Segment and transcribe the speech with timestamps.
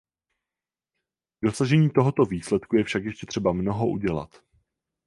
[1.39, 4.41] K dosažení tohoto výsledku je však ještě třeba mnoho udělat.